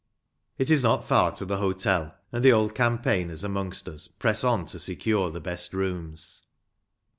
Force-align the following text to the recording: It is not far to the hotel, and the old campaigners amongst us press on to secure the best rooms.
It 0.57 0.71
is 0.71 0.81
not 0.81 1.05
far 1.05 1.31
to 1.33 1.45
the 1.45 1.57
hotel, 1.57 2.15
and 2.31 2.43
the 2.43 2.51
old 2.51 2.73
campaigners 2.73 3.43
amongst 3.43 3.87
us 3.87 4.07
press 4.07 4.43
on 4.43 4.65
to 4.73 4.79
secure 4.79 5.29
the 5.29 5.39
best 5.39 5.73
rooms. 5.73 6.41